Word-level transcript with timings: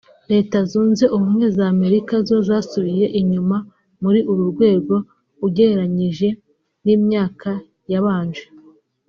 Leta 0.31 0.57
Zunze 0.69 1.05
Ubumwe 1.15 1.45
za 1.57 1.65
Amerika 1.73 2.13
zo 2.27 2.37
zasubiye 2.47 3.05
inyuma 3.19 3.57
muri 4.01 4.19
uru 4.31 4.43
rwego 4.51 4.95
ugereranyije 5.45 6.27
n’imyaka 6.83 7.49
yabanje 7.93 8.43